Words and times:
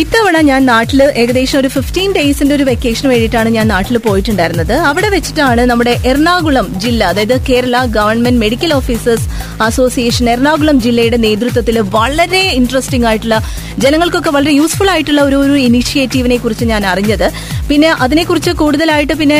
ഇത്തവണ 0.00 0.36
ഞാൻ 0.48 0.62
നാട്ടിൽ 0.70 1.00
ഏകദേശം 1.20 1.58
ഒരു 1.60 1.68
ഫിഫ്റ്റീൻ 1.74 2.08
ഡേയ്സിന്റെ 2.16 2.54
ഒരു 2.56 2.64
വെക്കേഷന് 2.68 3.08
വേണ്ടിയിട്ടാണ് 3.10 3.50
ഞാൻ 3.56 3.66
നാട്ടിൽ 3.74 3.96
പോയിട്ടുണ്ടായിരുന്നത്. 4.06 4.72
അവിടെ 4.88 5.08
വെച്ചിട്ടാണ് 5.14 5.62
നമ്മുടെ 5.70 5.92
എറണാകുളം 6.10 6.66
ജില്ല 6.82 7.02
അതായത് 7.12 7.36
Kerala 7.48 7.76
government 7.96 8.40
medical 8.44 8.72
officers 8.78 9.26
association 9.68 10.26
Ernakulam 10.32 10.76
ജില്ലയുടെ 10.86 11.18
നേതൃത്വത്തിൽ 11.26 11.78
വളരെ 11.96 12.42
ഇൻട്രസ്റ്റിംഗ് 12.60 13.08
ആയിട്ടുള്ള 13.10 13.38
ജനങ്ങൾക്കൊക്കെ 13.84 14.30
വളരെ 14.36 14.52
യൂസ്ഫുൾ 14.60 14.90
ആയിട്ടുള്ള 14.94 15.22
ഒരു 15.28 15.38
ഒരു 15.46 15.56
ഇനിഷ്യേറ്റീവിനെ 15.68 16.38
കുറിച്ച് 16.44 16.66
ഞാൻ 16.72 16.82
അറിഞ്ഞത്. 16.92 17.26
പിന്നെ 17.70 17.88
അതിനെക്കുറിച്ച് 18.04 18.52
കൂടുതലായിട്ട് 18.60 19.14
പിന്നെ 19.20 19.38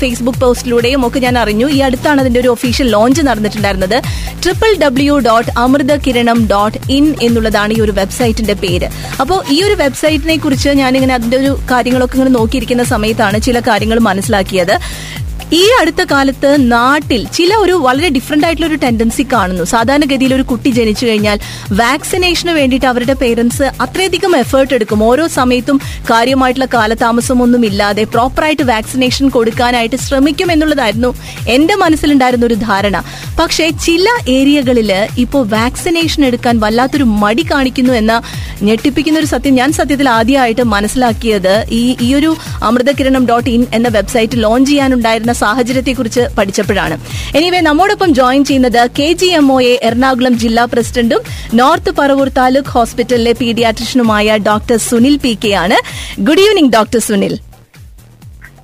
ഫേസ്ബുക്ക് 0.00 0.40
പോസ്റ്റിലൂടെയും 0.44 1.00
ഒക്കെ 1.06 1.18
ഞാൻ 1.24 1.34
അറിഞ്ഞു. 1.42 1.66
ഈ 1.76 1.78
അടുത്താണ് 1.86 2.20
അതിന്റെ 2.22 2.40
ഒരു 2.42 2.50
official 2.54 2.88
launch 2.94 3.22
നടന്നിട്ടുണ്ടായിരുന്നത്. 3.28 3.96
Triple 4.42 4.70
W 4.84 5.14
dot 5.28 5.50
Amrita 5.64 5.92
Kiranam 6.06 6.40
dot 6.52 6.78
in 6.96 7.06
എന്നുള്ളതാണ് 7.26 7.72
ഈ 7.76 7.80
ഒരു 7.86 7.94
വെബ്സൈറ്റിന്റെ 8.00 8.56
പേര്. 8.64 8.88
അപ്പോൾ 9.22 9.38
ഈ 9.56 9.58
ഒരു 9.68 9.76
വെബ്സൈറ്റിനെ 9.84 10.36
കുറിച്ച് 10.44 10.70
ഞാനിങ്ങനെ 10.82 11.14
അതിന്റെ 11.18 11.38
ഒരു 11.42 11.52
കാര്യങ്ങളൊക്കെ 11.72 12.16
ഇങ്ങനെ 12.18 12.34
നോക്കിയിരിക്കുന്ന 12.38 12.86
സമയത്താണ് 12.94 13.38
ചില 13.48 13.60
കാര്യങ്ങൾ 13.70 14.00
മനസ്സിലാക്കിയത്. 14.10 14.74
ഈ 15.52 15.70
അടുത്ത 15.80 16.04
കാലത്ത് 16.04 16.72
നാട്ടിൽ 16.72 17.26
ചില 17.34 17.54
ഒരു 17.54 17.72
വളരെ 17.72 18.08
ഡിഫറെന്റ് 18.08 18.46
ആയിട്ടുള്ള 18.46 18.68
ഒരു 18.68 18.74
ടെൻഡൻസി 18.74 19.26
കാണുന്നു. 19.32 19.64
സാധാരണഗതിയിൽ 19.64 20.34
ഒരു 20.34 20.42
കുട്ടി 20.42 20.68
ജനിച്ചു 20.68 21.06
കഴിഞ്ഞാൽ 21.06 21.40
വാക്സിനേഷന് 21.72 22.50
വേണ്ടിയിട്ട് 22.50 22.86
അവരുടെ 22.86 23.12
പേരൻസ് 23.12 23.62
അത്രയധികം 23.62 24.36
എഫേർട്ട് 24.36 24.74
എടുക്കും. 24.74 25.04
ഓരോ 25.04 25.26
സമയത്തും 25.26 25.80
കാര്യമായിട്ടുള്ള 26.10 26.68
കാലതാമസമൊന്നും 26.74 27.66
ഇല്ലാതെ 27.66 28.04
പ്രോപ്പറായിട്ട് 28.04 28.62
വാക്സിനേഷൻ 28.62 29.28
കൊടുക്കാനായിട്ട് 29.28 29.96
ശ്രമിക്കും 29.96 30.52
എന്നുള്ളതായിരുന്നു 30.52 31.16
എന്റെ 31.48 31.74
മനസ്സിലുണ്ടായിരുന്ന 31.74 32.46
ഒരു 32.46 32.54
ധാരണ. 32.54 33.04
പക്ഷേ 33.40 33.70
ചില 33.70 34.08
ഏരിയകളിൽ 34.28 34.92
ഇപ്പോൾ 35.18 35.48
വാക്സിനേഷൻ 35.48 36.24
എടുക്കാൻ 36.24 36.60
വല്ലാത്തൊരു 36.60 37.04
മടി 37.04 37.46
കാണിക്കുന്നു 37.50 37.92
എന്ന 37.92 38.22
ഞെട്ടിപ്പിക്കുന്ന 38.62 39.18
ഒരു 39.18 39.26
സത്യം 39.26 39.54
ഞാൻ 39.54 39.72
സത്യത്തിൽ 39.72 40.08
ആദ്യമായിട്ട് 40.08 40.62
മനസ്സിലാക്കിയത് 40.62 41.64
ഈ 41.70 41.96
ഈയൊരു 42.00 42.36
അമൃതകിരണം 42.62 43.26
ഡോട്ട് 43.26 43.50
ഇൻ 43.50 43.66
എന്ന 43.74 43.88
വെബ്സൈറ്റ് 43.88 44.32
ലോഞ്ച് 44.36 44.70
ചെയ്യാനുണ്ടായിരുന്ന 44.70 45.29
സാഹചര്യത്തെക്കുറിച്ച് 45.42 46.22
പഠിച്ചപ്പോഴാണ്. 46.38 46.96
എനിവേ 47.40 47.60
നമ്മോടൊപ്പം 47.68 48.10
ജോയിൻ 48.20 48.44
ചെയ്യുന്നത് 48.50 48.80
K 49.00 49.08
G 49.22 49.28
M 49.40 49.48
O 49.56 49.58
A 49.72 49.74
Ernakulam 49.90 50.36
ജില്ലാ 50.44 50.64
പ്രസിഡന്റും 50.72 51.22
നോർത്ത് 51.60 51.92
പറവൂർ 52.00 52.30
താലൂക്ക് 52.40 52.74
ഹോസ്പിറ്റലിലെ 52.78 53.34
പീഡിയാട്രിഷ്യനുമായ 53.44 54.38
ഡോക്ടർ 54.50 54.78
സുനിൽ 54.88 55.16
പി 55.26 55.34
കെ 55.44 55.52
ആണ്. 55.66 55.78
Good 56.28 56.44
evening 56.46 56.72
doctor 56.78 57.02
Sunil. 57.10 57.36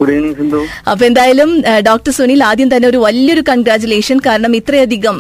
Good 0.01 0.15
evening 0.15 0.37
Sindhu. 0.39 0.59
അപ്പൊ 0.91 1.03
എന്തായാലും 1.09 1.51
ഡോക്ടർ 1.87 2.13
സുനിൽ 2.17 2.41
ആദ്യം 2.49 2.69
തന്നെ 2.73 2.87
ഒരു 2.91 2.99
വലിയൊരു 3.05 3.43
കൺഗ്രാചുലേഷൻ 3.51 4.17
കാരണം 4.27 4.53
ഇത്രയധികം 4.59 5.17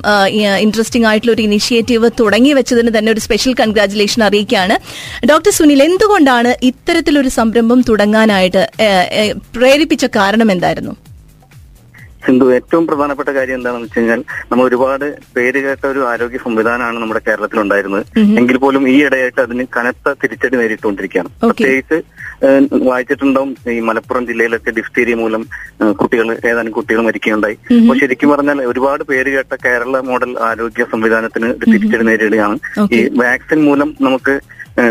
ഇൻട്രസ്റ്റിംഗ് 0.64 1.06
ആയിട്ടുള്ള 1.10 1.32
ഒരു 1.36 1.44
ഇനിഷ്യേറ്റീവ് 1.46 2.10
തുടങ്ങി 2.20 2.52
വെച്ചതിന് 2.58 2.92
തന്നെ 2.96 3.10
ഒരു 3.14 3.22
സ്പെഷ്യൽ 3.26 3.54
കൺഗ്രാചുലേഷൻ 3.62 4.22
അറിയിക്കുകയാണ്. 4.28 4.76
ഡോക്ടർ 5.30 5.54
സുനിൽ 5.60 5.82
എന്തുകൊണ്ടാണ് 5.88 6.52
ഇത്തരത്തിലൊരു 6.70 7.32
സംരംഭം 7.38 7.80
തുടങ്ങാനായിട്ട് 7.90 8.64
പ്രേരിപ്പിച്ച 9.56 10.04
കാരണം 10.18 10.50
എന്തായിരുന്നു? 10.56 10.94
സിന്ധു 12.24 12.46
ഏറ്റവും 12.56 12.84
പ്രധാനപ്പെട്ട 12.88 13.30
കാര്യം 13.36 13.56
എന്താണെന്ന് 13.58 13.86
വെച്ച് 13.86 13.98
കഴിഞ്ഞാൽ 13.98 14.20
നമ്മൾ 14.50 14.62
ഒരുപാട് 14.68 15.06
പേര് 15.36 15.60
കേട്ട 15.64 15.84
ഒരു 15.92 16.00
ആരോഗ്യ 16.10 16.38
സംവിധാനമാണ് 16.44 16.98
നമ്മുടെ 17.02 17.22
കേരളത്തിൽ 17.28 17.58
ഉണ്ടായിരുന്നത് 17.62 18.04
എങ്കിൽ 18.40 18.56
പോലും 18.64 18.84
ഈ 18.92 18.96
ഇടയായിട്ട് 19.08 19.40
അതിന് 19.46 19.64
കനത്ത 19.76 20.14
തിരിച്ചടി 20.22 20.56
നേരിട്ടുകൊണ്ടിരിക്കുകയാണ്. 20.60 21.30
പ്രത്യേകിച്ച് 21.42 21.98
വായിച്ചിട്ടുണ്ടാവും 22.88 23.50
ഈ 23.74 23.78
മലപ്പുറം 23.88 24.24
ജില്ലയിലൊക്കെ 24.30 24.70
ഡിഫ്തീരിയ 24.78 25.16
മൂലം 25.22 25.42
കുട്ടികൾ 26.00 26.26
ഏതാനും 26.50 26.72
കുട്ടികൾ 26.78 27.00
മരിക്കുകയുണ്ടായി. 27.08 27.56
അപ്പോൾ 27.80 27.98
ശരിക്കും 28.02 28.32
പറഞ്ഞാൽ 28.32 28.58
ഒരുപാട് 28.72 29.04
പേര് 29.10 29.30
കേട്ട 29.36 29.54
കേരള 29.66 30.00
മോഡൽ 30.10 30.32
ആരോഗ്യ 30.48 30.86
സംവിധാനത്തിന് 30.94 31.48
ഒരു 31.58 31.66
തിരിച്ചടി 31.72 32.06
നേരിടുകയാണ്. 32.10 32.58
ഈ 32.96 33.00
വാക്സിൻ 33.22 33.62
മൂലം 33.68 33.90
നമുക്ക് 34.08 34.34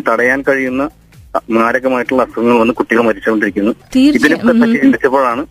തടയാൻ 0.09 0.41
കഴിയുന്ന 0.47 0.83
മാരകമായിട്ടുള്ള 1.57 2.23
അസുഖങ്ങൾ 2.25 2.57
വന്ന് 2.59 2.73
കുട്ടികൾ 2.79 3.03
മരിച്ചുകൊണ്ടിരിക്കുന്നു. 3.09 3.73
ഇതിനെ 4.17 4.35
പറ്റി 4.61 4.77
ചിന്തിച്ചപ്പോഴാണ് 4.83 5.43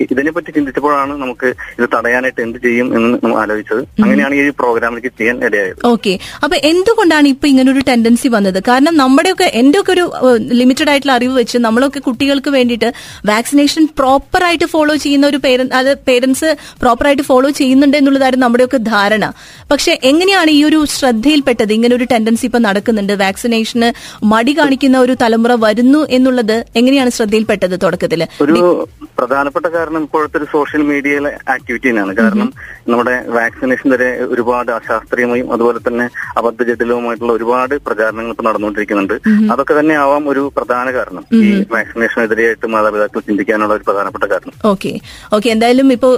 ഇതിനെപ്പറ്റി 0.00 0.50
ചിന്തിച്ചപ്പോഴാണ് 0.56 1.12
നമുക്ക് 1.22 1.48
ഇത് 1.78 1.86
തടയാനായിട്ട് 1.94 2.40
എന്ത് 2.46 2.58
ചെയ്യും 2.58 2.86
എന്ന് 2.96 3.18
നമ്മൾ 3.22 3.36
ആലോചിച്ചത്. 3.42 3.82
അങ്ങനെയാണ് 4.02 4.34
ഈ 4.34 4.50
പ്രോഗ്രാമിലേക്ക് 4.50 5.10
ചെയ്യാൻ 5.18 5.36
ഇടയായത്. 5.44 5.80
ഓക്കെ. 5.84 6.18
അപ്പൊ 6.44 6.56
എന്തുകൊണ്ടാണ് 6.70 7.28
ഇപ്പൊ 7.28 7.48
ഇങ്ങനെ 7.48 7.70
ഒരു 7.72 7.82
ടെൻഡൻസി 7.88 8.28
വന്നത്? 8.28 8.58
കാരണം 8.68 8.94
നമ്മുടെയൊക്കെ 8.96 9.50
എന്റെ 9.60 9.78
ഒക്കെ 9.80 9.92
ഒരു 9.92 10.04
ലിമിറ്റഡ് 10.60 10.90
ആയിട്ടുള്ള 10.90 11.12
അറിവ് 11.12 11.34
വെച്ച് 11.38 11.58
നമ്മളൊക്കെ 11.58 12.00
കുട്ടികൾക്ക് 12.00 12.50
വേണ്ടിയിട്ട് 12.50 12.90
വാക്സിനേഷൻ 13.32 13.88
പ്രോപ്പർ 14.00 14.44
ആയിട്ട് 14.44 14.64
ഫോളോ 14.64 14.96
ചെയ്യുന്ന 14.96 15.26
ഒരു 15.26 15.36
പേരൻ 15.36 15.68
അത് 15.72 15.90
പേരൻസ് 16.08 16.56
പ്രോപ്പർ 16.82 17.06
ആയിട്ട് 17.06 17.22
ഫോളോ 17.22 17.50
ചെയ്യുന്നുണ്ട് 17.50 17.96
എന്നുള്ളതായിരുന്നു 17.96 18.46
നമ്മുടെയൊക്കെ 18.46 18.76
ധാരണ. 18.76 19.32
പക്ഷെ 19.70 19.98
എങ്ങനെയാണ് 20.02 20.50
ഈ 20.50 20.64
ഒരു 20.64 20.84
ശ്രദ്ധയിൽപ്പെട്ടത്? 20.96 21.72
ഇങ്ങനെ 21.78 21.94
ഒരു 21.94 22.04
ടെൻഡൻസി 22.04 22.46
ഇപ്പൊ 22.46 22.58
നടക്കുന്നുണ്ട്. 22.58 23.12
വാക്സിനേഷന് 23.12 23.90
മടി 24.24 24.52
കാണിക്കുന്ന 24.58 24.98
ഒരു 24.98 25.16
തലമുറ 25.22 25.54
വരുന്നു 25.66 26.06
എന്നുള്ളത് 26.18 26.56
എങ്ങനെയാണ് 26.76 27.10
ശ്രദ്ധയിൽപ്പെട്ടത് 27.10 27.80
തുടക്കത്തിൽ? 27.86 28.22
ഒരു 28.40 28.88
പ്രധാനപ്പെട്ട 29.18 29.66
കാരണം 29.76 30.02
ഇപ്പോഴത്തെ 30.06 30.36
ഒരു 30.40 30.46
സോഷ്യൽ 30.54 30.82
മീഡിയയിലെ 30.90 31.30
ആക്ടിവിറ്റി 31.54 31.88
തന്നെയാണ് 31.88 32.14
കാരണം 32.20 32.48
നമ്മുടെ 32.92 33.14
വാക്സിനേഷൻ 33.38 33.88
വരെ 33.94 34.08
ഒരുപാട് 34.32 34.70
അശാസ്ത്രീയമായും 34.78 35.48
അതുപോലെ 35.54 35.80
തന്നെ 35.86 36.06
അബദ്ധജടിലവുമായിട്ടുള്ള 36.40 37.32
ഒരുപാട് 37.38 37.74
പ്രചാരണങ്ങൾ 37.86 38.32
ഇപ്പൊ 38.34 38.44
നടന്നുകൊണ്ടിരിക്കുന്നുണ്ട്. 38.48 39.16
അതൊക്കെ 39.52 39.74
തന്നെ 39.80 39.96
ആവാം 40.04 40.24
ഒരു 40.32 40.42
പ്രധാന 40.58 40.86
കാരണം. 40.98 41.24
ഈ 41.40 41.50
വാക്സിനേഷനെതിരെയായിട്ട് 41.76 42.66
മാതാപിതാക്കൾ 42.74 43.26
ചിന്തിക്കാനുള്ള 43.28 43.72
ഒരു 43.78 43.86
പ്രധാനപ്പെട്ട 43.88 44.24
കാരണം. 44.34 44.54
ഓക്കെ 44.72 44.92
ഓക്കെ 45.38 45.50
എന്തായാലും 45.54 45.88
ഇപ്പോൾ 45.96 46.14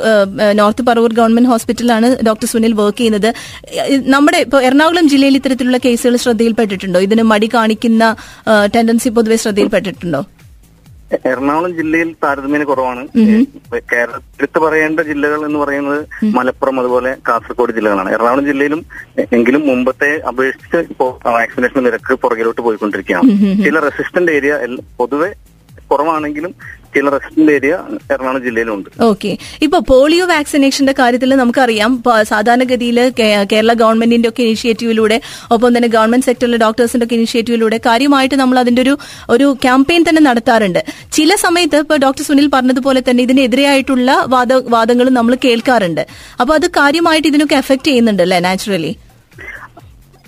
നോർത്ത് 0.61 0.85
പറവൂർ 0.91 1.15
ഗവൺമെന്റ് 1.21 1.53
ഹോസ്പിറ്റലാണ് 1.55 2.11
ഡോക്ടർ 2.31 2.49
സുനിൽ 2.55 2.75
വർക്ക് 2.83 2.99
ചെയ്യുന്നത്. 3.01 3.31
നമ്മുടെ 4.17 4.41
ഇപ്പോൾ 4.47 4.61
എറണാകുളം 4.71 5.09
ജില്ലയിൽ 5.15 5.37
ഇത്തരത്തിലുള്ള 5.41 5.81
കേസുകൾ 5.87 6.17
ശ്രദ്ധയിൽപ്പെട്ടിട്ടുണ്ടോ? 6.27 7.01
ഇതിന് 7.09 7.25
മടി 7.33 7.51
കാണിക്കുന്ന 7.57 8.05
ടെൻഡൻസി 8.77 9.11
പൊതുവെ 9.19 9.39
ശ്രദ്ധയിൽപ്പെട്ടിട്ടുണ്ടോ? 9.47 10.23
എറണാകുളം 11.31 11.73
ജില്ലയിൽ 11.77 12.09
താരതമ്യേന 12.25 12.65
കുറവാണ്. 12.65 13.03
കേരളത്തിൽ 13.93 14.39
എടുത്ത് 14.41 14.59
പറയേണ്ട 14.59 15.01
ജില്ലകൾ 15.11 15.41
എന്ന് 15.47 15.59
പറയുന്നത് 15.59 16.01
മലപ്പുറം 16.37 16.81
അതുപോലെ 16.81 17.13
കാസർഗോഡ് 17.29 17.73
ജില്ലകളാണ്. 17.79 18.11
എറണാകുളം 18.17 18.47
ജില്ലയിലും 18.51 18.83
എങ്കിലും 19.39 19.63
മുമ്പത്തെ 19.67 20.11
അപേക്ഷിച്ച് 20.33 20.81
ഇപ്പോ 20.93 21.07
വാക്സിനേഷൻ 21.27 21.85
നിരക്ക് 21.85 22.15
പുറകിലോട്ട് 22.25 22.61
പോയിക്കൊണ്ടിരിക്കുകയാണ്. 22.61 23.31
ചില 23.65 23.79
റെസിസ്റ്റന്റ് 23.89 24.33
ഏരിയ 24.33 24.55
പൊതുവെ 25.01 25.31
കുറവാണെങ്കിലും 25.93 26.55
ചില 26.95 27.11
റെസിസ്റ്റന്റ് 27.15 27.53
ഏരിയ 27.57 27.73
എറണാകുളം 28.13 28.43
ജില്ലയിലുണ്ട്. 28.47 28.89
ഓക്കെ 29.09 29.33
ഇപ്പൊ 29.67 29.79
പോളിയോ 29.91 30.25
വാക്സിനേഷന്റെ 30.33 30.95
കാര്യത്തിൽ 31.01 31.35
നമുക്കറിയാം 31.43 31.93
സാധാരണഗതിയിൽ 32.31 32.99
കേരള 33.53 33.73
ഗവൺമെന്റിന്റെ 33.83 34.29
ഒക്കെ 34.33 34.43
ഇനിഷ്യേറ്റീവിലൂടെ 34.49 35.19
ഒപ്പം 35.57 35.71
തന്നെ 35.77 35.91
ഗവൺമെന്റ് 35.97 36.29
സെക്ടറിലെ 36.29 36.59
ഡോക്ടേഴ്സിന്റെ 36.65 37.07
ഒക്കെ 37.09 37.17
ഇനിഷ്യേറ്റീവിലൂടെ 37.21 37.79
കാര്യമായിട്ട് 37.89 38.39
നമ്മൾ 38.43 38.59
അതിന്റെ 38.63 38.83
ഒരു 38.87 38.95
ഒരു 39.37 39.47
ക്യാമ്പയിൻ 39.67 40.05
തന്നെ 40.09 40.23
നടത്താറുണ്ട്. 40.29 40.81
ചില 41.19 41.31
സമയത്ത് 41.45 41.83
ഇപ്പൊ 41.85 41.99
ഡോക്ടർ 42.07 42.25
സുനിൽ 42.31 42.49
പറഞ്ഞതുപോലെ 42.57 43.03
തന്നെ 43.11 43.23
ഇതിനെതിരെയായിട്ടുള്ള 43.29 44.11
വാദ 44.35 44.53
വാദങ്ങളും 44.77 45.15
നമ്മൾ 45.21 45.35
കേൾക്കാറുണ്ട്. 45.47 46.03
അപ്പൊ 46.41 46.55
അത് 46.59 46.67
കാര്യമായിട്ട് 46.81 47.29
ഇതിനൊക്കെ 47.33 47.59
എഫക്ട് 47.63 47.89
ചെയ്യുന്നുണ്ടല്ലേ 47.91 48.41
നാച്ചുറലി 48.49 48.93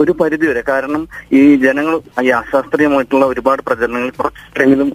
ഒരു 0.02 0.12
പരിധിവരെ 0.20 0.62
കാരണം 0.68 1.02
ഈ 1.38 1.42
ജനങ്ങൾ 1.64 1.94
ഈ 2.24 2.30
അശാസ്ത്രീയമായിട്ടുള്ള 2.38 3.24
ഒരുപാട് 3.32 3.62
പ്രചരണങ്ങൾ 3.68 4.10
കുറച്ചെങ്കിലും 4.18 4.88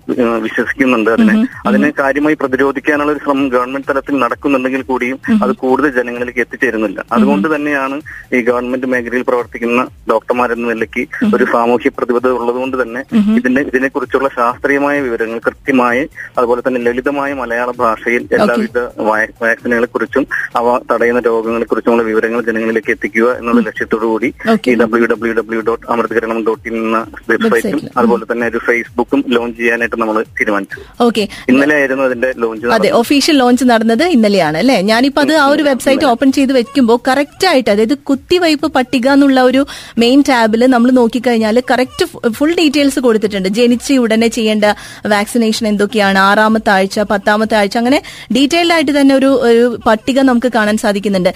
വിശ്വസിക്കുന്നുണ്ട് 0.46 1.10
അതിനെ. 1.16 1.36
അതിനെ 1.70 1.90
കാര്യമായി 2.00 2.38
പ്രതിരോധിക്കാനുള്ള 2.42 3.12
ഒരു 3.14 3.22
ശ്രമം 3.24 3.46
ഗവൺമെന്റ് 3.56 3.90
തലത്തിൽ 3.90 4.16
നടക്കുന്നുണ്ടെങ്കിൽ 4.24 4.84
കൂടിയും 4.90 5.18
അത് 5.44 5.54
കൂടുതൽ 5.64 5.92
ജനങ്ങളിലേക്ക് 5.98 6.42
എത്തിച്ചേരുന്നില്ല. 6.46 7.00
അതുകൊണ്ട് 7.18 7.48
തന്നെയാണ് 7.56 7.98
ഈ 8.36 8.42
ഗവൺമെന്റ് 8.50 8.90
മേഖലയിൽ 8.94 9.26
പ്രവർത്തിക്കുന്ന 9.30 9.82
ഡോക്ടർമാരെന്ന 10.12 10.68
നിലയ്ക്ക് 10.74 11.04
ഒരു 11.36 11.46
സാമൂഹ്യ 11.54 11.92
പ്രതിബദ്ധത 11.98 12.34
ഉള്ളതുകൊണ്ട് 12.40 12.78
തന്നെ 12.82 13.02
ഇതിന്റെ 13.40 13.62
ഇതിനെക്കുറിച്ചുള്ള 13.70 14.30
ശാസ്ത്രീയമായ 14.38 14.98
വിവരങ്ങൾ 15.08 15.40
കൃത്യമായി 15.48 16.04
അതുപോലെ 16.38 16.62
തന്നെ 16.68 16.82
ലളിതമായ 16.88 17.32
മലയാള 17.42 17.70
ഭാഷയിൽ 17.82 18.24
എല്ലാവിധ 18.38 18.78
വാക്സിനുകളെ 19.10 19.88
കുറിച്ചും 19.88 20.24
അവ 20.60 20.66
തടയുന്ന 20.92 21.22
രോഗങ്ങളെ 21.28 21.66
കുറിച്ചുമുള്ള 21.66 22.04
വിവരങ്ങൾ 22.04 22.42
ജനങ്ങളിലേക്ക് 22.50 22.92
എത്തിക്കുക 22.96 23.28
എന്നുള്ള 23.40 23.62
ലക്ഷ്യത്തോടു 23.68 24.06
കൂടി. 24.06 24.30
ഈ 24.70 24.74
W 24.98 25.14
W 25.14 25.34
W 25.40 25.62
dot 25.70 25.86
Amritakaranam 25.94 26.40
dot 26.48 26.64
in 26.70 26.76
എന്ന 26.84 27.00
വെബ്സൈറ്റും 27.32 27.82
അതുപോലെ 28.00 28.26
തന്നെ 28.32 28.46
ഒരു 28.52 28.60
ഫേസ്ബുക്കും 28.68 29.20
ലോഞ്ച് 29.36 29.58
ചെയ്യാനായിട്ട് 29.60 29.98
നമ്മൾ 30.02 30.18
തീരുമാനിച്ചു. 30.40 30.78
ഓക്കെ 31.06 31.24
ഇന്നലെ 31.52 31.76
ആയിരുന്നു 31.80 32.04
അതിന്റെ 32.08 32.30
ലോഞ്ച് 32.44 32.72
അതെ 32.78 32.90
ഒഫീഷ്യൽ 33.02 33.38
ലോഞ്ച് 33.44 33.66
നടന്നത് 33.72 34.06
ഇന്നലെയാണ് 34.16 34.58
അല്ലെ? 34.62 34.78
ഞാനിപ്പോ 34.92 35.22
അത് 35.26 35.34
ആ 35.44 35.48
ഒരു 35.54 35.64
വെബ്സൈറ്റ് 35.70 36.08
ഓപ്പൺ 36.12 36.32
ചെയ്ത് 36.38 36.54
വെക്കുമ്പോൾ 36.60 37.00
കറക്റ്റ് 37.10 37.48
ആയിട്ട് 37.52 37.70
അതായത് 37.76 37.96
കുത്തിവയ്പ് 38.10 38.68
പട്ടിക 38.78 39.08
എന്നുള്ള 39.16 39.40
ഒരു 39.50 39.62
മെയിൻ 40.04 40.22
ടാബിൽ 40.30 40.64
നമ്മൾ 40.76 40.90
നോക്കിക്കഴിഞ്ഞാൽ 41.00 41.58
കറക്റ്റ് 41.72 42.06
ഫുൾ 42.38 42.54
ഡീറ്റെയിൽസ് 42.62 43.00
കൊടുത്തിട്ടുണ്ട്. 43.08 43.50
ജനിച്ച 43.60 43.86
ഉടനെ 44.04 44.28
ചെയ്യേണ്ട 44.38 44.66
വാക്സിനേഷൻ 45.14 45.66
എന്തൊക്കെയാണ് 45.72 46.20
ആറാമത്തെ 46.30 46.72
ആഴ്ച 46.76 47.00
പത്താമത്തെ 47.12 47.56
ആഴ്ച 47.60 47.76
അങ്ങനെ 47.82 48.00
ഡീറ്റെയിൽഡ് 48.36 48.74
ആയിട്ട് 48.76 48.94
തന്നെ 49.00 49.14
ഒരു 49.20 49.30
ഒരു 49.50 49.66
പട്ടിക 49.88 50.20
നമുക്ക് 50.30 50.50
കാണാൻ 50.56 50.78
സാധിക്കുന്നുണ്ട്. 50.84 51.32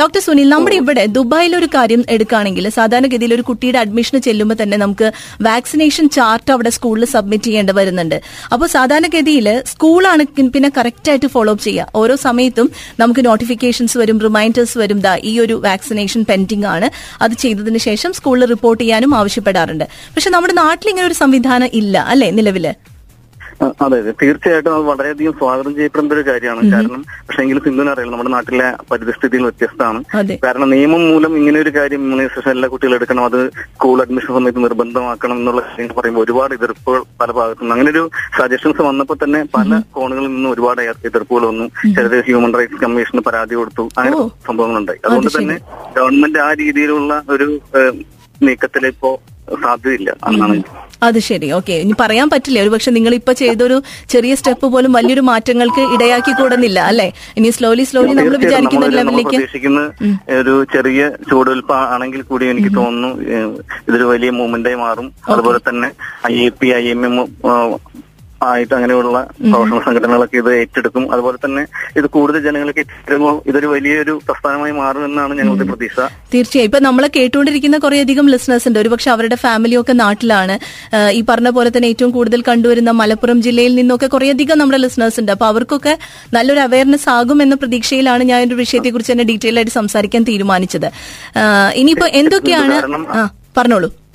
ഡോക്ടർ 0.00 0.20
സുനിൽ 0.26 0.48
നമ്മുടെ 0.54 0.76
ഇവിടെ 0.82 1.04
ദുബായിൽ 1.16 1.52
ഒരു 1.60 1.68
കാര്യം 1.74 2.02
എടുക്കുകയാണെങ്കിൽ 2.14 2.64
സാധാരണ 2.76 2.95
സാധാരണഗതിയിൽ 2.96 3.34
ഒരു 3.34 3.42
കുട്ടിയുടെ 3.42 3.78
അഡ്മിഷന് 3.78 4.20
ചെല്ലുമ്പോൾ 4.20 4.56
തന്നെ 4.62 4.76
നമുക്ക് 4.78 5.12
വാക്സിനേഷൻ 5.42 6.08
ചാർട്ട് 6.08 6.52
അവിടെ 6.52 6.70
സ്കൂളിൽ 6.70 7.04
സബ്മിറ്റ് 7.04 7.44
ചെയ്യേണ്ടി 7.44 7.72
വരുന്നുണ്ട്. 7.72 8.22
അപ്പോൾ 8.52 8.66
സാധാരണഗതിയിൽ 8.66 9.62
സ്കൂളാണ് 9.66 10.24
പിന്നെ 10.24 10.70
കറക്റ്റ് 10.78 11.10
ആയിട്ട് 11.10 11.26
ഫോളോ 11.26 11.52
അപ്പ് 11.52 11.64
ചെയ്യുക. 11.64 11.92
ഓരോ 11.94 12.16
സമയത്തും 12.16 12.70
നമുക്ക് 13.00 13.24
നോട്ടിഫിക്കേഷൻസ് 13.24 13.98
വരും 13.98 14.20
റിമൈൻഡേഴ്സ് 14.20 14.78
വരും. 14.78 15.00
ദാ 15.00 15.16
ഈ 15.24 15.40
ഒരു 15.40 15.62
വാക്സിനേഷൻ 15.64 16.24
പെൻഡിംഗ് 16.30 16.66
ആണ്. 16.66 16.90
അത് 17.22 17.32
ചെയ്തതിന് 17.32 17.78
ശേഷം 17.78 18.12
സ്കൂളിൽ 18.12 18.46
റിപ്പോർട്ട് 18.46 18.82
ചെയ്യാനും 18.82 19.14
ആവശ്യപ്പെടാറുണ്ട്. 19.14 19.84
പക്ഷെ 20.16 20.30
നമ്മുടെ 20.30 20.52
നാട്ടിൽ 20.52 20.88
ഇങ്ങനെ 20.88 21.06
ഒരു 21.06 21.14
സംവിധാനം 21.14 21.68
ഇല്ല 21.72 21.98
അല്ലെ 21.98 22.30
നിലവിൽ? 22.30 22.66
ആ, 22.66 22.95
അതെ 23.84 23.96
അതെ. 24.00 24.12
തീർച്ചയായിട്ടും 24.20 24.74
അത് 24.74 24.84
വളരെയധികം 24.88 25.32
സ്വാഗതം 25.38 25.72
ചെയ്യപ്പെടേണ്ട 25.76 26.12
ഒരു 26.16 26.24
കാര്യമാണ്. 26.28 26.60
കാരണം 26.74 27.00
പക്ഷെ 27.26 27.40
എങ്കിലും 27.42 27.62
സിന്ധുവിന് 27.64 27.90
അറിയില്ല 27.92 28.12
നമ്മുടെ 28.12 28.32
നാട്ടിലെ 28.34 28.66
പരിതസ്ഥിതിയിൽ 28.90 29.44
വ്യത്യസ്തമാണ്. 29.48 30.00
കാരണം 30.44 30.68
നിയമം 30.74 31.02
മൂലം 31.10 31.32
ഇങ്ങനെ 31.40 31.58
ഒരു 31.64 31.72
കാര്യം 31.76 32.00
ഇമ്മ്യൂണൈസേഷൻ 32.00 32.50
എല്ലാ 32.50 32.68
കുട്ടികളും 32.72 32.96
എടുക്കണം. 32.98 33.24
അത് 33.30 33.38
സ്കൂൾ 33.74 33.96
അഡ്മിഷൻ 34.04 34.32
സമയത്ത് 34.38 34.62
നിർബന്ധമാക്കണം 34.66 35.36
എന്നുള്ള 35.40 35.62
കാര്യങ്ങൾ 35.68 35.94
പറയുമ്പോൾ 35.98 36.24
ഒരുപാട് 36.26 36.54
എതിർപ്പുകൾ 36.58 37.02
പല 37.20 37.30
ഭാഗത്തുനിന്ന് 37.38 37.76
അങ്ങനെ 37.76 37.90
ഒരു 37.94 38.04
സജഷൻസ് 38.38 38.82
വന്നപ്പോൾ 38.88 39.18
തന്നെ 39.24 39.42
പല 39.56 39.70
കോണുകളിൽ 39.98 40.30
നിന്നും 40.36 40.50
ഒരുപാട് 40.54 40.82
എതിർപ്പുകൾ 41.10 41.44
വന്നു. 41.52 41.66
ചിലത് 41.96 42.18
ഹ്യൂമൻ 42.28 42.54
റൈറ്റ്സ് 42.58 42.82
കമ്മീഷന് 42.84 43.22
പരാതി 43.28 43.54
കൊടുത്തു. 43.54 43.86
അങ്ങനെ. 43.98 44.16
സംഭവങ്ങളുണ്ടായി 44.48 45.00
അതുകൊണ്ട് 45.06 45.30
തന്നെ 45.38 45.58
ഗവൺമെന്റ് 45.98 46.38
ആ 46.38 46.50
രീതിയിലുള്ള 46.62 47.22
ഒരു 47.36 47.48
നീക്കത്തിലിപ്പോ 47.68 48.42
നീക്കത്തിൽ 48.46 48.84
ഇപ്പോ 48.86 49.10
സാധ്യതയില്ല 49.64 50.10
എന്നാണ് 50.30 50.54
അത് 51.02 51.18
ശരി 51.28 51.48
ഓക്കെ. 51.56 51.74
ഇനി 51.84 51.94
പറയാൻ 52.00 52.26
പറ്റില്ല. 52.32 52.58
ഒരു 52.64 52.70
പക്ഷെ 52.74 52.90
നിങ്ങൾ 52.96 53.12
ഇപ്പൊ 53.18 53.32
ചെയ്തൊരു 53.40 53.76
ചെറിയ 54.12 54.32
സ്റ്റെപ്പ് 54.40 54.66
പോലും 54.74 54.92
വലിയൊരു 54.98 55.22
മാറ്റങ്ങൾക്ക് 55.30 55.82
ഇടയാക്കി 55.94 56.32
കൂടുന്നില്ല 56.40 56.78
അല്ലെ? 56.90 57.08
ഇനി 57.38 57.50
സ്ലോലി 57.56 57.84
സ്ലോലി 57.90 58.12
നമ്മൾ 58.18 58.36
വിചാരിക്കുന്ന 58.44 58.86
ലെവലിലേക്ക് 58.98 59.38
ഒരു 60.40 60.54
ചെറിയ 60.74 61.00
ചുവടുവെൽപ്പ് 61.30 61.74
ആണെങ്കിൽ 61.94 62.22
കൂടി 62.30 62.46
എനിക്ക് 62.52 62.72
തോന്നുന്നു 62.80 63.10
ഇതൊരു 63.88 64.06
വലിയ 64.12 64.30
മൂവ്മെന്റായി 64.38 64.78
മാറും. 64.84 65.08
അതുപോലെ 65.32 65.60
തന്നെ 65.68 65.90
I 66.32 66.36
A 66.46 66.50
P 66.60 66.70
I 66.80 66.84
M 66.94 67.02
M 67.08 67.16
ആയിട്ട് 68.42 68.74
അങ്ങനെയുള്ള 68.74 69.28
പ്രൊഫഷണൽ 69.40 69.80
സംഘടനകളൊക്കെ 69.84 70.36
ഇത് 70.36 70.54
ഏറ്റെടുക്കും. 70.54 71.12
അതുപോലെ 71.12 71.36
തന്നെ 71.44 71.66
ഇത് 71.96 72.06
കൂടുതൽ 72.06 72.42
ജനങ്ങൾക്ക് 72.42 72.78
എത്തിക്കുമ്പോൾ 72.78 73.42
ഇതൊരു 73.46 73.66
വലിയൊരു 73.66 74.20
പ്രസ്ഥാനമായി 74.26 74.72
മാറുമെന്നാണ് 74.72 75.38
ഞങ്ങളുടെ 75.38 75.64
പ്രതീക്ഷ. 75.64 76.00
തീർച്ചയായും. 76.34 76.66
ഇപ്പൊ 76.66 76.78
നമ്മളെ 76.78 77.10
കേട്ടുകൊണ്ടിരിക്കുന്ന 77.16 77.78
കുറേയധികം 77.78 78.28
ലിസണേഴ്സ് 78.28 78.68
ഉണ്ട്. 78.68 78.78
ഒരുപക്ഷെ 78.78 79.10
അവരുടെ 79.10 79.34
ഫാമിലിയൊക്കെ 79.34 79.92
നാട്ടിലാണ്. 79.92 80.58
ഈ 81.12 81.24
പറഞ്ഞ 81.28 81.48
പോലെ 81.48 81.72
തന്നെ 81.76 81.88
ഏറ്റവും 81.88 82.10
കൂടുതൽ 82.10 82.42
കണ്ടുവരുന്ന 82.42 82.90
മലപ്പുറം 82.90 83.42
ജില്ലയിൽ 83.42 83.74
നിന്നൊക്കെ 83.74 84.06
കുറേയധികം 84.06 84.58
നമ്മുടെ 84.58 84.78
ലിസണേഴ്സ് 84.78 85.20
ഉണ്ട്. 85.20 85.32
അപ്പൊ 85.32 85.46
അവർക്കൊക്കെ 85.46 85.98
നല്ലൊരു 86.34 86.60
അവയർനെസ് 86.60 87.08
ആകും 87.08 87.42
എന്ന 87.42 87.54
പ്രതീക്ഷയിലാണ് 87.54 88.24
ഞാൻ 88.24 88.46
ഒരു 88.46 88.54
വിഷയത്തെക്കുറിച്ച് 88.54 89.12
തന്നെ 89.12 89.24
ഡീറ്റെയിൽ 89.24 89.56
ആയിട്ട് 89.56 89.72
സംസാരിക്കാൻ 89.72 90.22
തീരുമാനിച്ചത്. 90.22 90.90
ഇനിയിപ്പോ 91.74 92.06
എന്തൊക്കെയാണ്? 92.06 93.28
പറഞ്ഞോളൂ. 93.56 94.05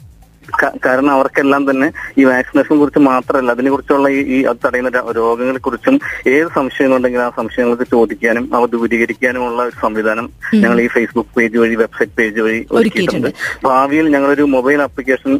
കാരണം 0.85 1.11
അവർക്കെല്ലാം 1.11 1.63
തന്നെ 1.69 1.87
ഈ 2.19 2.23
വാക്സിനേഷനെ 2.23 2.77
കുറിച്ച് 2.77 2.99
മാത്രമല്ല 2.99 3.51
അതിനെ 3.51 3.69
കുറിച്ചുള്ള 3.71 4.09
ഈ 4.35 4.37
അത് 4.51 4.59
തടയുന്ന 4.65 4.89
രോഗങ്ങളെ 5.19 5.59
കുറിച്ചും 5.59 5.95
ഏത് 6.33 6.49
സംശയങ്ങളുണ്ടെങ്കിലും 6.57 7.25
ആ 7.25 7.31
സംശയങ്ങൾക്ക് 7.39 7.87
ചോദിക്കാനും 7.93 8.45
അവ 8.55 8.65
ദൂരീകരിക്കാനുമുള്ള 8.65 9.61
ഒരു 9.63 9.75
സംവിധാനം 9.81 10.29
ഞങ്ങൾ 10.63 10.81
ഈ 10.85 10.87
ഫേസ്ബുക്ക് 10.95 11.33
പേജ് 11.37 11.57
വഴി 11.63 11.75
വെബ്സൈറ്റ് 11.83 12.15
പേജ് 12.19 12.39
വഴി 12.45 12.59
ഒരുക്കിയിട്ടുണ്ട്. 12.77 13.29
ഭാവിയിൽ 13.67 14.07
ഞങ്ങളൊരു 14.15 14.43
മൊബൈൽ 14.55 14.81
ആപ്ലിക്കേഷൻ 14.87 15.31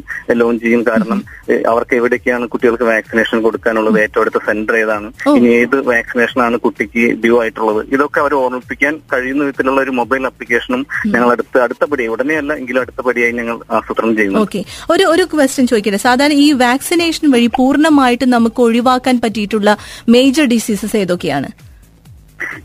ലോഞ്ച് 0.42 0.64
ചെയ്യും. 0.66 0.84
കാരണം 0.90 1.20
അവർക്ക് 1.72 1.96
എവിടെയൊക്കെയാണ് 2.00 2.46
കുട്ടികൾക്ക് 2.54 2.84
വാക്സിനേഷൻ 2.84 3.42
കൊടുക്കാനുള്ളത്? 3.46 4.00
ഏറ്റവും 4.04 4.24
അടുത്ത 4.24 4.40
സെന്റർ 4.48 4.76
ഏതാണ്? 4.84 5.08
ഇനി 5.38 5.50
ഏത് 5.62 5.78
വാക്സിനേഷൻ 5.92 6.42
ആണ് 6.48 6.58
കുട്ടിക്ക് 6.66 7.06
ഡ്യൂ 7.24 7.36
ആയിട്ടുള്ളത്? 7.42 7.82
ഇതൊക്കെ 7.96 8.20
അവർ 8.24 8.34
ഓർമ്മിപ്പിക്കാൻ 8.42 8.94
കഴിയുന്ന 9.14 9.44
വിധത്തിലുള്ള 9.48 9.82
ഒരു 9.86 9.92
മൊബൈൽ 10.00 10.26
ആപ്ലിക്കേഷനും 10.30 10.82
ഞങ്ങൾ 11.14 11.30
അടുത്ത 11.36 11.58
അടുത്ത 11.66 11.84
പടി 11.92 12.08
ഉടനെയല്ല 12.14 12.52
എങ്കിലും 12.62 12.82
അടുത്ത 12.82 13.02
പടിയായി 13.08 13.34
ഞങ്ങൾ 13.40 13.58
ആസൂത്രണം 13.78 14.16
ചെയ്യുന്നു 14.20 14.42
ഒരു 15.04 15.12
ഒരു 15.14 15.24
ക്വസ്റ്റ്യൻ 15.32 15.66
ചോദിക്കട്ടെ. 15.68 16.00
സാധാരണ 16.06 16.38
ഈ 16.44 16.52
വാക്സിനേഷൻ 16.62 17.26
വഴി 17.34 17.48
പൂർണമായിട്ട് 17.58 18.26
നമുക്ക് 18.36 18.62
ഒഴിവാക്കാൻ 18.68 19.16
പറ്റിയിട്ടുള്ള 19.24 19.70
മേജർ 20.16 20.46
ഡിസീസസ് 20.54 20.98
ഏതൊക്കെയാണ്? 21.02 21.50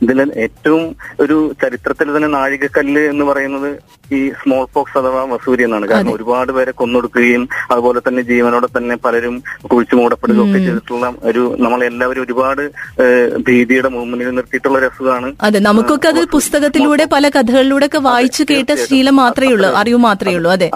ഇതിൽ 0.04 0.18
ഏറ്റവും 0.44 0.82
ഒരു 1.22 1.36
ചരിത്രത്തിൽ 1.62 2.08
തന്നെ 2.14 2.28
നാഴികക്കല്ല് 2.34 3.02
എന്ന് 3.12 3.24
പറയുന്നത് 3.28 3.68
ഈ 4.16 4.20
സ്മോൾ 4.40 4.64
പോക്സ് 4.74 4.96
അഥവാ 5.00 5.22
വസൂരി 5.32 5.62
എന്നാണ്. 5.66 5.86
കാരണം 5.90 6.12
ഒരുപാട് 6.16 6.50
പേരെ 6.56 6.72
കൊന്നൊടുക്കുകയും 6.80 7.42
അതുപോലെ 7.72 8.00
തന്നെ 8.06 8.22
ജീവനോടെ 8.30 8.68
തന്നെ 8.76 8.96
പലരും 9.04 9.36
കുഴിച്ചു 9.70 9.96
മൂടപ്പെടുകയും 10.00 10.42
ഒക്കെ 10.46 10.60
ചെയ്തിട്ടുള്ള 10.66 11.12
ഒരു 11.30 11.44
നമ്മളെല്ലാവരും 11.64 12.24
ഒരുപാട് 12.26 12.62
ഭീതിയുടെ 13.48 13.90
മുമ്പിൽ 13.96 14.28
നിർത്തിയിട്ടുള്ള 14.38 14.76
ഒരു 14.80 14.88
അസുഖമാണ് 14.90 15.30
അതെ 15.48 15.60
നമുക്കൊക്കെ 15.68 16.10
അത് 16.14 16.22
പുസ്തകത്തിലൂടെ 16.36 17.06
പല 17.14 17.28
കഥകളിലൂടെ 17.28 17.88
ഒക്കെ 17.90 18.02
വായിച്ചു 18.10 18.44
കേട്ട 18.52 18.70
ശീലം 18.86 19.16
മാത്രമേ 19.24 19.54
ഉള്ളൂ 19.56 19.70
അറിവ് 19.82 20.00
മാത്രമേ 20.08 20.36
ഉള്ളൂ 20.40 20.52
അതെ. 20.56 20.70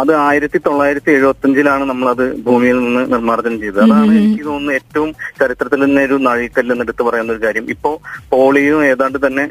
അത് 0.00 0.12
ആയിരത്തി 0.26 0.58
തൊള്ളായിരത്തി 0.66 1.10
എഴുപത്തി 1.16 1.46
അഞ്ചിലാണ് 1.48 1.84
നമ്മളത് 1.90 2.24
ഭൂമിയിൽ 2.46 2.76
നിന്ന് 2.84 3.02
നിർമ്മാർജനം 3.12 3.56
ചെയ്തത്. 3.62 3.80
അതാണ് 3.86 4.12
എനിക്ക് 4.20 4.44
തോന്നുന്നു 4.48 4.72
ഏറ്റവും 4.78 5.10
ചരിത്രത്തിൽ 5.40 5.80
തന്നെ 5.84 6.02
ഒരു 6.08 6.16
നഴിക്കല്ല് 6.26 6.74
എന്നെടുത്ത് 6.74 7.02
പറയുന്ന 7.08 7.34
ഒരു 7.36 7.42
കാര്യം. 7.44 7.66
ഇപ്പോ 7.74 7.90
പോളിയോ 8.34 8.78
ഏതാണ്ട് 8.90 9.18
തന്നെ 9.26 9.44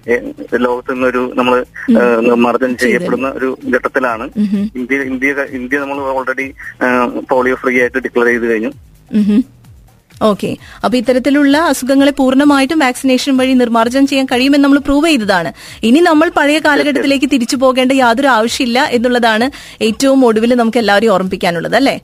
ലോകത്ത് 0.65 0.93
നിന്നൊരു 0.95 1.23
നമ്മൾ 1.39 1.57
നിർമ്മാർജനം 2.29 2.77
ചെയ്യപ്പെടുന്ന 2.83 3.29
ഒരു 3.39 3.49
ഘട്ടത്തിലാണ്. 3.75 4.27
ഇന്ത്യ 4.79 5.01
ഇന്ത്യ 5.11 5.47
ഇന്ത്യ 5.59 5.79
നമ്മൾ 5.83 5.99
ഓൾറെഡി 6.15 6.47
പോളിയോ 7.33 7.57
ഫ്രീ 7.63 7.75
ആയിട്ട് 7.83 8.03
ഡിക്ലെയർ 8.07 8.29
ചെയ്ത് 8.31 8.47
കഴിഞ്ഞു. 8.53 8.73
ഓക്കെ 10.21 10.49
അപ്പൊ 10.83 10.97
ഇത്തരത്തിലുള്ള 10.97 11.57
അസുഖങ്ങളെ 11.57 12.11
പൂർണമായിട്ടും 12.11 12.79
വാക്സിനേഷൻ 12.79 13.37
വഴി 13.37 13.53
നിർമ്മാർജനം 13.53 14.07
ചെയ്യാൻ 14.07 14.27
കഴിയുമെന്ന് 14.31 14.65
നമ്മൾ 14.65 14.79
പ്രൂവ് 14.79 15.07
ചെയ്തതാണ്. 15.07 15.49
ഇനി 15.83 15.99
നമ്മൾ 15.99 16.29
പഴയ 16.29 16.59
കാലഘട്ടത്തിലേക്ക് 16.59 17.25
തിരിച്ചു 17.33 17.55
പോകേണ്ട 17.55 17.91
യാതൊരു 17.91 18.27
ആവശ്യമില്ല 18.27 18.79
എന്നുള്ളതാണ് 18.91 19.47
ഏറ്റവും 19.81 20.25
ഒടുവിൽ 20.25 20.53
നമുക്ക് 20.53 20.77
എല്ലാവരെയും 20.77 21.13
ഓർമ്മിപ്പിക്കാനുള്ളത് 21.13 21.75
അല്ലേ? 21.75 21.95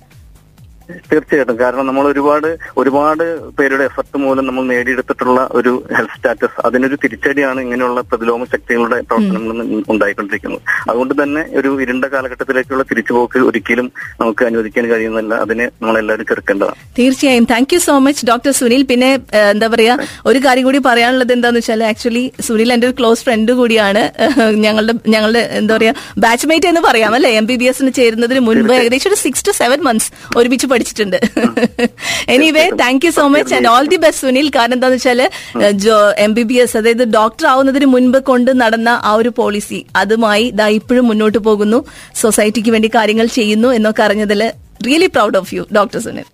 തീർച്ചയായിട്ടും. 1.09 1.57
കാരണം 1.63 1.85
നമ്മൾ 1.89 2.05
ഒരുപാട് 2.11 2.49
ഒരുപാട് 2.81 3.23
പേരുടെ 3.59 3.83
എഫർട്ട് 3.89 4.17
മൂലം 4.23 4.45
നമ്മൾ 4.49 4.63
നേടിയെടുത്തിട്ടുള്ള 4.71 5.39
ഒരു 5.59 5.71
ഹെൽത്ത് 5.95 6.17
സ്റ്റാറ്റസ് 6.17 6.59
അതിനൊരു 6.67 6.97
തിരിച്ചടിയാണ് 7.03 7.59
ഇങ്ങനെയുള്ള 7.65 8.01
പ്രതിലോമ 8.11 8.45
ശക്തികളുടെ 8.53 8.97
പ്രവർത്തനങ്ങളിൽ 9.09 9.57
നിന്ന് 9.61 9.83
ഉണ്ടായിക്കൊണ്ടിരിക്കുന്നത്. 9.93 10.61
അതുകൊണ്ട് 10.89 11.13
തന്നെ 11.21 11.43
ഒരു 11.59 11.69
ഇരുണ്ട 11.85 12.05
കാലഘട്ടത്തിലേക്കുള്ള 12.13 12.85
തിരിച്ചുപോക്ക് 12.91 13.39
ഒരിക്കലും 13.49 13.87
നമുക്ക് 14.21 14.43
അനുവദിക്കാൻ 14.49 14.87
കഴിയുന്നില്ല. 14.91 15.33
അതിനെ 15.45 15.67
നമ്മളെല്ലാവരും 15.81 16.27
ചെറുക്കേണ്ടതാണ്. 16.31 16.79
തീർച്ചയായും. 16.99 17.47
Thank 17.53 17.73
you 17.75 17.79
so 17.87 17.95
much 18.07 18.25
doctor 18.31 18.51
Sunil 18.61 18.83
പിന്നെ 18.91 19.11
എന്താ 19.53 19.67
പറയാ 19.75 19.95
ഒരു 20.31 20.41
കാര്യം 20.45 20.65
കൂടി 20.69 20.81
പറയാനുള്ളത് 20.89 21.33
എന്താന്ന് 21.37 21.59
വെച്ചാൽ 21.61 21.83
ആക്ച്വലി 21.91 22.25
സുനിൽ 22.47 22.73
എന്റെ 22.75 22.87
ഒരു 22.89 22.95
ക്ലോസ് 22.99 23.23
ഫ്രണ്ട് 23.27 23.51
കൂടിയാണ്. 23.61 24.03
ഞങ്ങളുടെ 24.65 24.93
ഞങ്ങളുടെ 25.13 25.41
എന്താ 25.61 25.73
പറയാ 25.77 25.93
ബാച്ച്മേറ്റ് 26.25 26.67
എന്ന് 26.71 26.81
പറയാം 26.89 27.13
അല്ലെ? 27.17 27.29
എം 27.39 27.45
ബി 27.49 27.55
ബി 27.61 27.65
എസിന് 27.71 27.91
ചേരുന്നതിന് 27.99 28.41
മുൻപ് 28.47 28.73
ഏകദേശം 28.79 29.09
ഒരു 29.11 29.19
സിക്സ് 29.25 29.45
ടു 29.47 29.53
സെവൻ 29.61 29.79
മന്ത്സ് 29.87 30.09
ഒരുമിച്ച് 30.39 30.67
പഠിച്ചിട്ടുണ്ട്. 30.73 31.17
Anyway 32.35 32.65
thank 32.83 33.05
you 33.07 33.11
so 33.19 33.25
much 33.35 33.53
and 33.59 33.69
all 33.73 33.87
the 33.93 33.99
best 34.05 34.23
Sunil 34.27 34.49
കാരണം 34.57 34.75
എന്താന്ന് 34.77 34.99
വെച്ചാൽ 34.99 35.21
എം 36.25 36.33
ബി 36.37 36.43
ബി 36.49 36.57
എസ് 36.63 36.75
അതായത് 36.81 37.05
ഡോക്ടർ 37.17 37.47
ആവുന്നതിന് 37.53 37.89
മുൻപ് 37.95 38.19
കൊണ്ട് 38.31 38.51
നടന്ന 38.63 38.89
ആ 39.09 39.13
ഒരു 39.21 39.31
പോളിസി 39.39 39.79
അതുമായി 40.01 40.45
ദാ 40.59 40.67
ഇപ്പോഴും 40.79 41.07
മുന്നോട്ട് 41.11 41.39
പോകുന്നു. 41.47 41.79
സൊസൈറ്റിക്ക് 42.23 42.71
വേണ്ടി 42.75 42.91
കാര്യങ്ങൾ 42.99 43.27
ചെയ്യുന്നു 43.39 43.71
എന്നൊക്കെ 43.79 44.03
അറിഞ്ഞതിൽ 44.07 44.41
really 44.87 45.09
proud 45.15 45.37
of 45.41 45.51
you 45.57 45.63
doctor 45.79 45.99
Sunil 46.05 46.27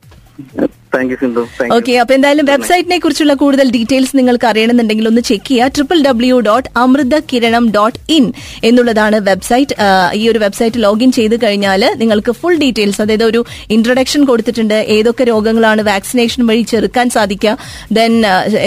thank 0.93 1.12
you 1.13 1.17
Sindhu 1.22 1.41
okay 1.75 1.93
അപ്പൊ 2.01 2.13
എന്തായാലും 2.17 2.46
വെബ്സൈറ്റിനെ 2.51 2.98
കുറിച്ചുള്ള 3.03 3.34
കൂടുതൽ 3.41 3.67
ഡീറ്റെയിൽസ് 3.75 4.13
നിങ്ങൾക്ക് 4.19 4.48
അറിയണമെന്നുണ്ടെങ്കിൽ 4.51 5.08
ഒന്ന് 5.10 5.22
ചെക്ക് 5.29 5.46
ചെയ്യുക. 5.50 5.67
Triple 5.75 5.98
W 6.08 6.36
dot 6.48 6.69
Amrita 6.84 7.15
Kiranam 7.31 7.65
dot 7.75 8.00
in 8.17 8.25
എന്നുള്ളതാണ് 8.69 9.17
വെബ്സൈറ്റ് 9.29 9.75
ഈ 10.19 10.24
ഒരു 10.31 10.39
വെബ്സൈറ്റ് 10.46 10.79
ലോഗിൻ 10.86 11.10
ചെയ്ത് 11.17 11.36
കഴിഞ്ഞാൽ 11.43 11.84
നിങ്ങൾക്ക് 12.01 12.34
ഫുൾ 12.39 12.55
ഡീറ്റെയിൽസ് 12.63 13.01
അതായത് 13.03 13.25
ഒരു 13.31 13.41
ഇൻട്രൊഡക്ഷൻ 13.75 14.24
കൊടുത്തിട്ടുണ്ട് 14.29 14.77
ഏതൊക്കെ 14.96 15.25
രോഗങ്ങളാണ് 15.31 15.84
വാക്സിനേഷൻ 15.91 16.41
വഴി 16.50 16.63
ചെറുക്കാൻ 16.72 17.10
സാധിക്കുക 17.17 17.53
ദെൻ 17.98 18.13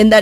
എന്താ 0.02 0.20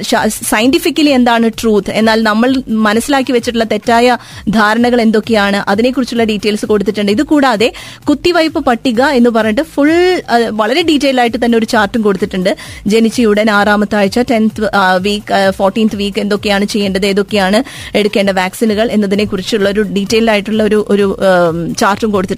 സയന്റിഫിക്കലി 0.52 1.12
എന്താണ് 1.18 1.48
ട്രൂത്ത് 1.62 1.92
എന്നാൽ 2.00 2.18
നമ്മൾ 2.30 2.50
മനസ്സിലാക്കി 2.88 3.32
വെച്ചിട്ടുള്ള 3.38 3.68
തെറ്റായ 3.74 4.16
ധാരണകൾ 4.58 5.00
എന്തൊക്കെയാണ് 5.06 5.60
അതിനെക്കുറിച്ചുള്ള 5.74 6.24
ഡീറ്റെയിൽസ് 6.32 6.66
കൊടുത്തിട്ടുണ്ട്. 6.72 7.12
ഇത് 7.16 7.24
കൂടാതെ 7.34 7.70
കുത്തിവയ്പ് 8.10 8.60
പട്ടിക 8.70 9.00
എന്ന് 9.18 9.30
പറഞ്ഞിട്ട് 9.36 9.66
ഫുൾ 9.74 9.90
വളരെ 10.60 10.82
ഡീറ്റെയിൽ 10.90 11.20
ആയിട്ട് 11.20 11.38
തന്നെ 11.44 11.56
ഒരു 11.60 11.66
ചാർട്ടും 11.72 11.88
കൊടുത്തിട്ടുണ്ട്. 11.98 12.56
ജനിച്ച 12.86 13.20
ഉടൻ 13.20 13.50
ആറാമത്തെ 13.50 13.96
ആഴ്ച 13.96 14.18
ടെൻത്ത് 14.18 14.70
വീക്ക് 14.98 15.52
ഫോർട്ടീൻത്ത് 15.58 15.96
വീക്ക് 15.96 16.20
എന്തൊക്കെയാണ് 16.20 16.64
ചെയ്യേണ്ടത് 16.64 17.06
ഏതൊക്കെയാണ് 17.06 17.64
എടുക്കേണ്ട 17.94 18.30
വാക്സിനുകൾ 18.30 18.88
എന്നതിനെ 18.90 19.24
കുറിച്ചുള്ള 19.24 19.68
ഒരു 19.68 19.82
ഡീറ്റെയിൽഡ് 19.82 20.30
ആയിട്ടുള്ള 20.30 20.62
ഒരു 20.62 20.86
ഒരു 20.88 21.18
ചാർട്ടും 21.78 22.10
കൊടുത്തിട്ടുണ്ട്. 22.10 22.28